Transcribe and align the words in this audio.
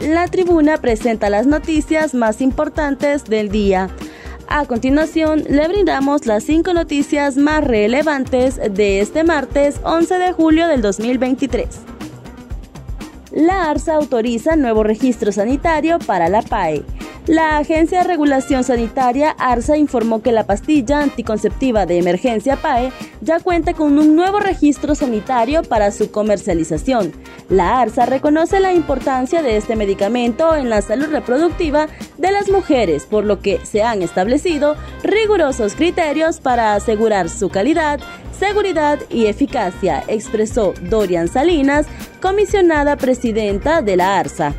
La 0.00 0.28
tribuna 0.28 0.76
presenta 0.76 1.30
las 1.30 1.46
noticias 1.46 2.14
más 2.14 2.40
importantes 2.40 3.24
del 3.24 3.48
día. 3.48 3.88
A 4.46 4.66
continuación, 4.66 5.42
le 5.48 5.66
brindamos 5.68 6.26
las 6.26 6.44
cinco 6.44 6.72
noticias 6.74 7.36
más 7.36 7.64
relevantes 7.64 8.60
de 8.70 9.00
este 9.00 9.24
martes 9.24 9.80
11 9.82 10.18
de 10.18 10.32
julio 10.32 10.68
del 10.68 10.82
2023. 10.82 11.95
La 13.36 13.68
ARSA 13.68 13.96
autoriza 13.96 14.56
nuevo 14.56 14.82
registro 14.82 15.30
sanitario 15.30 15.98
para 15.98 16.30
la 16.30 16.40
PAE. 16.40 16.82
La 17.26 17.58
Agencia 17.58 17.98
de 17.98 18.08
Regulación 18.08 18.64
Sanitaria 18.64 19.32
ARSA 19.32 19.76
informó 19.76 20.22
que 20.22 20.32
la 20.32 20.46
pastilla 20.46 21.02
anticonceptiva 21.02 21.84
de 21.84 21.98
emergencia 21.98 22.56
PAE 22.56 22.92
ya 23.20 23.40
cuenta 23.40 23.74
con 23.74 23.98
un 23.98 24.16
nuevo 24.16 24.40
registro 24.40 24.94
sanitario 24.94 25.64
para 25.64 25.90
su 25.90 26.10
comercialización. 26.10 27.12
La 27.50 27.78
ARSA 27.80 28.06
reconoce 28.06 28.58
la 28.58 28.72
importancia 28.72 29.42
de 29.42 29.58
este 29.58 29.76
medicamento 29.76 30.56
en 30.56 30.70
la 30.70 30.80
salud 30.80 31.08
reproductiva 31.10 31.88
de 32.26 32.32
las 32.32 32.48
mujeres, 32.48 33.06
por 33.06 33.24
lo 33.24 33.38
que 33.40 33.64
se 33.64 33.82
han 33.82 34.02
establecido 34.02 34.76
rigurosos 35.02 35.74
criterios 35.74 36.40
para 36.40 36.74
asegurar 36.74 37.28
su 37.28 37.48
calidad, 37.48 38.00
seguridad 38.36 38.98
y 39.08 39.26
eficacia, 39.26 40.02
expresó 40.08 40.74
Dorian 40.82 41.28
Salinas, 41.28 41.86
comisionada 42.20 42.96
presidenta 42.96 43.80
de 43.80 43.96
la 43.96 44.18
ARSA 44.18 44.54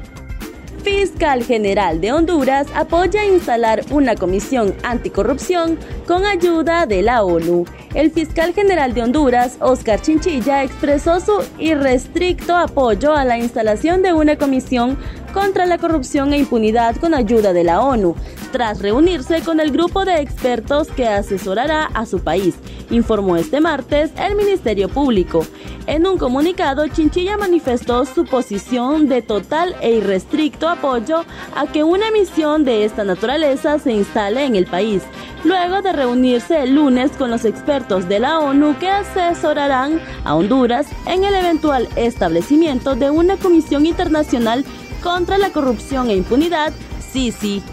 fiscal 0.87 1.43
general 1.43 1.99
de 1.99 2.13
Honduras 2.13 2.67
apoya 2.73 3.25
instalar 3.25 3.83
una 3.91 4.15
comisión 4.15 4.73
anticorrupción 4.83 5.77
con 6.07 6.25
ayuda 6.25 6.85
de 6.85 7.01
la 7.01 7.23
ONU. 7.23 7.65
El 7.93 8.09
fiscal 8.09 8.53
general 8.53 8.93
de 8.93 9.01
Honduras, 9.01 9.57
Oscar 9.59 10.01
Chinchilla, 10.01 10.63
expresó 10.63 11.19
su 11.19 11.43
irrestricto 11.59 12.55
apoyo 12.55 13.13
a 13.13 13.25
la 13.25 13.37
instalación 13.37 14.01
de 14.01 14.13
una 14.13 14.37
comisión 14.37 14.97
contra 15.37 15.67
la 15.67 15.77
corrupción 15.77 16.33
e 16.33 16.39
impunidad 16.39 16.95
con 16.95 17.13
ayuda 17.13 17.53
de 17.53 17.63
la 17.63 17.79
ONU, 17.81 18.15
tras 18.51 18.81
reunirse 18.81 19.43
con 19.43 19.59
el 19.59 19.69
grupo 19.69 20.03
de 20.03 20.19
expertos 20.19 20.87
que 20.87 21.07
asesorará 21.07 21.83
a 21.93 22.07
su 22.07 22.21
país, 22.21 22.55
informó 22.89 23.37
este 23.37 23.61
martes 23.61 24.09
el 24.17 24.35
Ministerio 24.35 24.89
Público. 24.89 25.45
En 25.85 26.07
un 26.07 26.17
comunicado, 26.17 26.87
Chinchilla 26.87 27.37
manifestó 27.37 28.03
su 28.05 28.25
posición 28.25 29.07
de 29.07 29.21
total 29.21 29.75
e 29.79 29.91
irrestricto 29.91 30.67
apoyo 30.67 31.23
a 31.55 31.67
que 31.67 31.83
una 31.83 32.09
misión 32.09 32.65
de 32.65 32.83
esta 32.83 33.03
naturaleza 33.03 33.77
se 33.77 33.91
instale 33.91 34.43
en 34.43 34.55
el 34.55 34.65
país, 34.65 35.03
luego 35.43 35.83
de 35.83 35.93
reunirse 35.93 36.63
el 36.63 36.73
lunes 36.73 37.11
con 37.11 37.29
los 37.29 37.45
expertos 37.45 38.09
de 38.09 38.19
la 38.19 38.39
ONU 38.39 38.75
que 38.79 38.89
asesorarán 38.89 40.01
a 40.23 40.33
Honduras 40.33 40.87
en 41.05 41.23
el 41.23 41.35
eventual 41.35 41.87
establecimiento 41.95 42.95
de 42.95 43.11
una 43.11 43.37
comisión 43.37 43.85
internacional 43.85 44.65
contra 45.01 45.37
la 45.37 45.51
corrupción 45.51 46.09
e 46.09 46.15
impunidad, 46.15 46.73
Sisi 47.11 47.63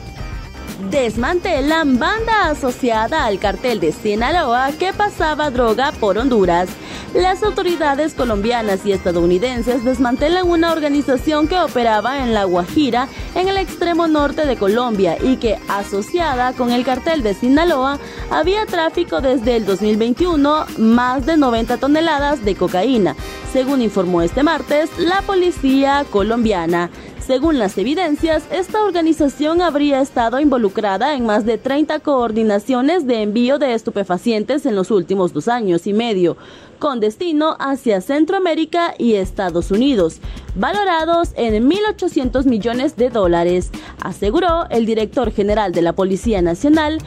desmantelan 0.91 1.99
banda 1.99 2.49
asociada 2.51 3.25
al 3.25 3.39
cartel 3.39 3.81
de 3.81 3.93
Sinaloa 3.93 4.73
que 4.73 4.93
pasaba 4.93 5.51
droga 5.51 5.93
por 5.93 6.19
Honduras. 6.19 6.69
Las 7.15 7.45
autoridades 7.45 8.13
colombianas 8.13 8.85
y 8.85 8.91
estadounidenses 8.91 9.85
desmantelan 9.85 10.49
una 10.49 10.73
organización 10.73 11.47
que 11.47 11.61
operaba 11.61 12.25
en 12.25 12.35
La 12.35 12.43
Guajira, 12.43 13.07
en 13.37 13.49
el 13.49 13.57
extremo 13.57 14.09
norte 14.09 14.47
de 14.47 14.57
Colombia, 14.57 15.17
y 15.23 15.37
que, 15.37 15.57
asociada 15.69 16.55
con 16.55 16.73
el 16.73 16.85
cartel 16.85 17.23
de 17.23 17.35
Sinaloa, 17.35 18.01
había 18.31 18.67
tráfico 18.67 19.21
desde 19.21 19.55
el 19.55 19.65
2021 19.65 20.67
más 20.79 21.25
de 21.25 21.37
90 21.37 21.77
toneladas 21.77 22.45
de 22.45 22.57
cocaína, 22.57 23.15
según 23.53 23.81
informó 23.81 24.21
este 24.23 24.43
martes 24.43 24.91
la 24.99 25.23
policía 25.23 26.05
colombiana. 26.11 26.91
Según 27.27 27.59
las 27.59 27.79
evidencias, 27.79 28.43
esta 28.51 28.85
organización 28.85 29.63
habría 29.63 30.03
estado 30.03 30.41
involucrada 30.41 31.15
en 31.15 31.25
más 31.25 31.47
de 31.47 31.57
30 31.57 32.01
coordinaciones 32.01 33.07
de 33.07 33.23
envío 33.23 33.59
de 33.59 33.73
estupefacientes 33.73 34.67
en 34.67 34.77
los 34.77 34.91
últimos 34.91 35.33
dos 35.33 35.49
años 35.49 35.87
y 35.87 35.95
medio, 35.95 36.37
con 36.79 37.01
destino 37.01 37.57
hacia 37.59 38.03
Centroamérica 38.03 38.95
y 38.99 39.15
Estados 39.15 39.71
Unidos, 39.71 40.21
valorados 40.55 41.31
en 41.37 41.67
1.800 41.67 42.45
millones 42.45 42.97
de 42.97 43.09
dólares, 43.09 43.71
aseguró 44.03 44.67
el 44.69 44.85
director 44.85 45.33
general 45.33 45.73
de 45.73 45.81
la 45.81 45.95
Policía 45.95 46.43
Nacional, 46.43 46.99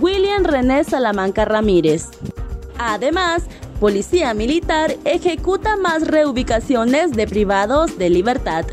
William 0.00 0.42
René 0.42 0.82
Salamanca 0.82 1.44
Ramírez. 1.44 2.06
Además, 2.76 3.44
Policía 3.78 4.34
Militar 4.34 4.96
ejecuta 5.04 5.76
más 5.76 6.08
reubicaciones 6.08 7.12
de 7.12 7.28
privados 7.28 7.96
de 7.98 8.10
libertad. 8.10 8.64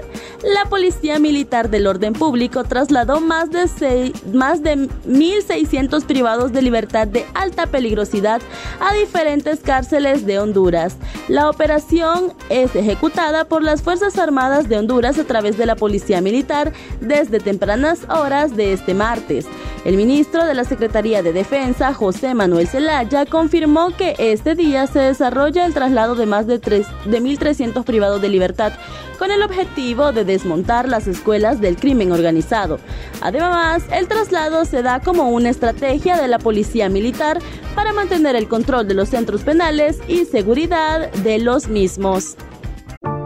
La 0.44 0.70
Policía 0.70 1.18
Militar 1.18 1.70
del 1.70 1.88
Orden 1.88 2.14
Público 2.14 2.64
trasladó 2.64 3.22
más 3.22 3.50
de, 3.52 4.14
más 4.34 4.62
de 4.62 4.76
1.600 4.76 6.06
privados 6.06 6.52
de 6.52 6.62
libertad 6.62 7.08
de 7.08 7.26
alta 7.34 7.68
peligrosidad 7.68 8.42
a 8.80 8.94
diferentes 8.94 9.62
cárceles 9.62 10.26
de 10.26 10.40
Honduras. 10.40 10.98
La 11.30 11.50
operación 11.50 12.34
es 12.50 12.76
ejecutada 12.76 13.46
por 13.46 13.64
las 13.64 13.82
Fuerzas 13.82 14.18
Armadas 14.18 14.68
de 14.68 14.78
Honduras 14.78 15.18
a 15.18 15.24
través 15.24 15.58
de 15.58 15.66
la 15.66 15.76
Policía 15.76 16.22
Militar 16.22 16.74
desde 17.00 17.40
tempranas 17.40 18.02
horas 18.10 18.56
de 18.56 18.74
este 18.74 18.94
martes. 18.94 19.48
El 19.86 19.98
ministro 19.98 20.46
de 20.46 20.56
la 20.56 20.64
Secretaría 20.64 21.22
de 21.22 21.32
Defensa, 21.32 21.94
José 21.94 22.34
Manuel 22.34 22.68
Zelaya, 22.68 23.26
confirmó 23.26 23.96
que 23.96 24.16
este 24.18 24.56
día 24.56 24.88
se 24.88 25.00
desarrolla 25.00 25.66
el 25.66 25.76
traslado 25.76 26.16
de 26.16 26.26
más 26.26 26.48
de, 26.48 26.58
de 26.58 27.22
1.300 27.22 27.84
privados 27.84 28.20
de 28.20 28.30
libertad 28.30 28.74
con 29.18 29.32
el 29.32 29.44
objetivo 29.44 30.12
de 30.12 30.25
desmontar 30.26 30.88
las 30.88 31.08
escuelas 31.08 31.62
del 31.62 31.78
crimen 31.78 32.12
organizado. 32.12 32.80
Además, 33.22 33.84
el 33.92 34.08
traslado 34.08 34.66
se 34.66 34.82
da 34.82 35.00
como 35.00 35.30
una 35.30 35.50
estrategia 35.50 36.20
de 36.22 36.28
la 36.28 36.40
policía 36.40 36.90
militar 36.90 37.40
para 37.76 37.94
mantener 37.94 38.36
el 38.36 38.48
control 38.48 38.88
de 38.88 38.94
los 38.94 39.10
centros 39.10 39.44
penales 39.44 40.00
y 40.08 40.26
seguridad 40.26 41.12
de 41.12 41.40
los 41.40 41.68
mismos. 41.68 42.36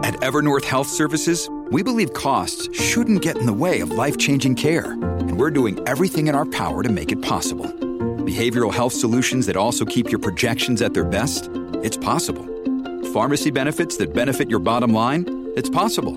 At 0.02 0.14
Evernorth 0.22 0.64
Health 0.64 0.88
Services, 0.88 1.48
we 1.70 1.82
believe 1.82 2.12
costs 2.12 2.68
shouldn't 2.72 3.22
get 3.22 3.36
in 3.36 3.46
the 3.46 3.52
way 3.52 3.80
of 3.80 3.90
life-changing 3.92 4.56
care, 4.56 4.92
and 4.92 5.38
we're 5.38 5.52
doing 5.52 5.78
everything 5.86 6.26
in 6.26 6.34
our 6.34 6.46
power 6.46 6.82
to 6.82 6.90
make 6.90 7.12
it 7.12 7.22
possible. 7.22 7.66
Behavioral 8.24 8.72
health 8.72 8.92
solutions 8.92 9.46
that 9.46 9.56
also 9.56 9.84
keep 9.84 10.10
your 10.10 10.18
projections 10.20 10.82
at 10.82 10.94
their 10.94 11.04
best? 11.04 11.48
It's 11.82 11.96
possible. 11.96 12.44
Pharmacy 13.12 13.50
benefits 13.50 13.96
that 13.96 14.12
benefit 14.12 14.50
your 14.50 14.60
bottom 14.60 14.92
line? 14.92 15.24
It's 15.56 15.70
possible. 15.70 16.16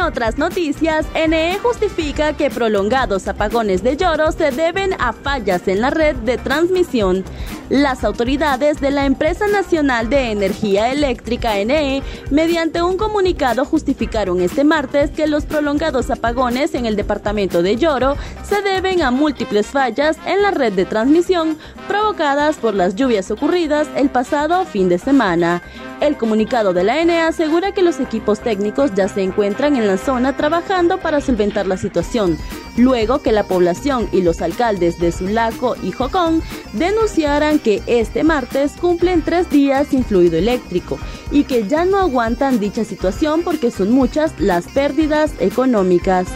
En 0.00 0.06
otras 0.06 0.38
noticias, 0.38 1.04
NE 1.14 1.58
justifica 1.62 2.32
que 2.32 2.48
prolongados 2.48 3.28
apagones 3.28 3.82
de 3.82 3.98
lloro 3.98 4.32
se 4.32 4.50
deben 4.50 4.94
a 4.98 5.12
fallas 5.12 5.68
en 5.68 5.82
la 5.82 5.90
red 5.90 6.16
de 6.16 6.38
transmisión. 6.38 7.22
Las 7.68 8.02
autoridades 8.02 8.80
de 8.80 8.92
la 8.92 9.04
Empresa 9.04 9.46
Nacional 9.46 10.08
de 10.08 10.32
Energía 10.32 10.90
Eléctrica 10.90 11.54
NE, 11.64 12.02
mediante 12.30 12.82
un 12.82 12.96
comunicado, 12.96 13.66
justificaron 13.66 14.40
este 14.40 14.64
martes 14.64 15.10
que 15.10 15.26
los 15.26 15.44
prolongados 15.44 16.10
apagones 16.10 16.74
en 16.74 16.86
el 16.86 16.96
departamento 16.96 17.62
de 17.62 17.76
Lloro 17.76 18.16
se 18.42 18.62
deben 18.62 19.02
a 19.02 19.10
múltiples 19.10 19.66
fallas 19.66 20.16
en 20.26 20.40
la 20.40 20.50
red 20.50 20.72
de 20.72 20.86
transmisión 20.86 21.58
provocadas 21.86 22.56
por 22.56 22.74
las 22.74 22.96
lluvias 22.96 23.30
ocurridas 23.30 23.86
el 23.96 24.08
pasado 24.08 24.64
fin 24.64 24.88
de 24.88 24.98
semana. 24.98 25.62
El 26.00 26.16
comunicado 26.16 26.72
de 26.72 26.82
la 26.82 26.98
ENE 27.00 27.20
asegura 27.20 27.72
que 27.72 27.82
los 27.82 28.00
equipos 28.00 28.40
técnicos 28.40 28.94
ya 28.94 29.06
se 29.06 29.22
encuentran 29.22 29.76
en 29.76 29.86
zona 29.96 30.36
trabajando 30.36 30.98
para 30.98 31.20
solventar 31.20 31.66
la 31.66 31.76
situación. 31.76 32.38
luego 32.76 33.20
que 33.20 33.32
la 33.32 33.44
población 33.44 34.08
y 34.12 34.22
los 34.22 34.40
alcaldes 34.40 34.98
de 34.98 35.12
Sulaco 35.12 35.76
y 35.82 35.92
Jocón 35.92 36.42
denunciaran 36.72 37.58
que 37.58 37.82
este 37.86 38.24
martes 38.24 38.72
cumplen 38.80 39.22
tres 39.22 39.50
días 39.50 39.88
sin 39.88 40.04
fluido 40.04 40.38
eléctrico 40.38 40.98
y 41.30 41.44
que 41.44 41.66
ya 41.66 41.84
no 41.84 41.98
aguantan 41.98 42.60
dicha 42.60 42.84
situación 42.84 43.42
porque 43.42 43.70
son 43.70 43.90
muchas 43.90 44.32
las 44.38 44.66
pérdidas 44.68 45.32
económicas. 45.40 46.26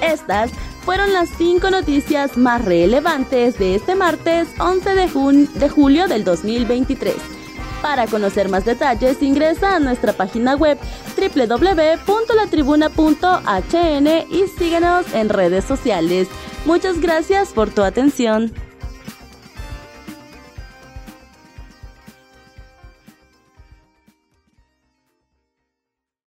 Estas 0.00 0.50
fueron 0.84 1.12
las 1.12 1.28
cinco 1.36 1.70
noticias 1.70 2.36
más 2.36 2.64
relevantes 2.64 3.58
de 3.58 3.74
este 3.74 3.96
martes 3.96 4.48
11 4.58 4.94
de, 4.94 5.48
de 5.54 5.68
julio 5.68 6.06
del 6.06 6.22
2023. 6.24 7.35
Para 7.86 8.08
conocer 8.08 8.48
más 8.48 8.64
detalles 8.64 9.22
ingresa 9.22 9.76
a 9.76 9.78
nuestra 9.78 10.12
página 10.12 10.56
web 10.56 10.76
www.latribuna.hn 11.16 14.06
y 14.28 14.48
síguenos 14.48 15.14
en 15.14 15.28
redes 15.28 15.64
sociales. 15.64 16.26
Muchas 16.64 17.00
gracias 17.00 17.50
por 17.50 17.70
tu 17.70 17.84
atención. 17.84 18.52